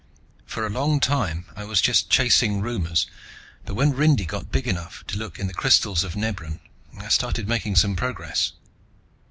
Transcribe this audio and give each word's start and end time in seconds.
For 0.47 0.65
a 0.65 0.69
long 0.71 0.99
time 0.99 1.45
I 1.55 1.63
was 1.63 1.79
just 1.79 2.09
chasing 2.09 2.59
rumors, 2.59 3.05
but 3.67 3.75
when 3.75 3.93
Rindy 3.93 4.25
got 4.25 4.51
big 4.51 4.67
enough 4.67 5.05
to 5.05 5.17
look 5.19 5.37
in 5.37 5.45
the 5.45 5.53
crystals 5.53 6.03
of 6.03 6.15
Nebran, 6.15 6.59
I 6.97 7.07
started 7.09 7.47
making 7.47 7.75
some 7.75 7.95
progress. 7.95 8.53